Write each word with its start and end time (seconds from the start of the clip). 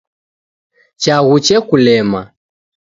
Chaghu 1.01 1.35
chekulema. 1.45 2.21